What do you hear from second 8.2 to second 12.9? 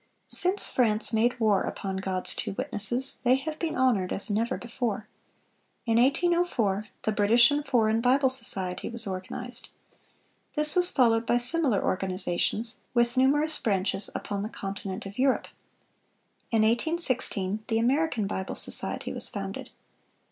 Society was organized. This was followed by similar organizations,